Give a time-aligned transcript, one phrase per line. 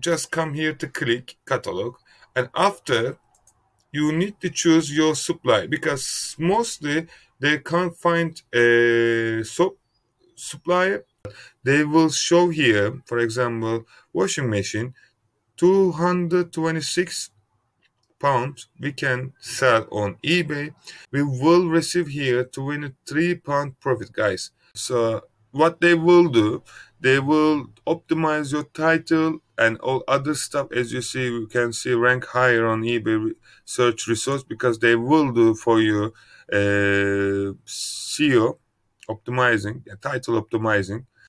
[0.00, 1.96] just come here to click catalog
[2.34, 3.18] and after
[3.92, 7.06] you need to choose your supply because mostly
[7.40, 9.78] they can't find a soap
[10.34, 11.04] supplier.
[11.62, 14.94] They will show here for example washing machine
[15.56, 17.30] 226
[18.20, 20.74] pounds we can sell on ebay.
[21.12, 24.50] We will receive here 23 pound profit guys.
[24.74, 25.22] So
[25.52, 26.62] what they will do
[27.00, 30.68] they will optimize your title and all other stuff.
[30.72, 33.32] As you see you can see rank higher on ebay
[33.64, 36.12] search results because they will do for you
[36.52, 38.58] uh, seo
[39.08, 41.04] optimizing title optimizing